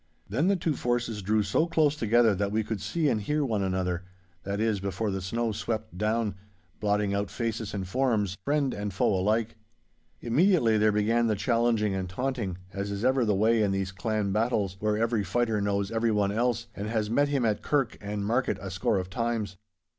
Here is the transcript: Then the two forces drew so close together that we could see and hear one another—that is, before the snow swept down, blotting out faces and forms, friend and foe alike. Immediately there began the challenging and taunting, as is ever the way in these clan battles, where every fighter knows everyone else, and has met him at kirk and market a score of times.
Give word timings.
Then 0.27 0.47
the 0.47 0.55
two 0.55 0.75
forces 0.75 1.21
drew 1.21 1.43
so 1.43 1.67
close 1.67 1.95
together 1.95 2.33
that 2.33 2.51
we 2.51 2.63
could 2.63 2.81
see 2.81 3.07
and 3.07 3.21
hear 3.21 3.45
one 3.45 3.61
another—that 3.61 4.59
is, 4.59 4.79
before 4.79 5.11
the 5.11 5.21
snow 5.21 5.51
swept 5.51 5.95
down, 5.95 6.33
blotting 6.79 7.13
out 7.13 7.29
faces 7.29 7.71
and 7.75 7.87
forms, 7.87 8.35
friend 8.43 8.73
and 8.73 8.91
foe 8.91 9.13
alike. 9.13 9.57
Immediately 10.19 10.79
there 10.79 10.91
began 10.91 11.27
the 11.27 11.35
challenging 11.35 11.93
and 11.93 12.09
taunting, 12.09 12.57
as 12.73 12.89
is 12.89 13.05
ever 13.05 13.25
the 13.25 13.35
way 13.35 13.61
in 13.61 13.69
these 13.69 13.91
clan 13.91 14.31
battles, 14.31 14.75
where 14.79 14.97
every 14.97 15.23
fighter 15.23 15.61
knows 15.61 15.91
everyone 15.91 16.31
else, 16.31 16.65
and 16.75 16.87
has 16.87 17.11
met 17.11 17.27
him 17.27 17.45
at 17.45 17.61
kirk 17.61 17.95
and 18.01 18.25
market 18.25 18.57
a 18.59 18.71
score 18.71 18.97
of 18.97 19.07
times. 19.07 19.55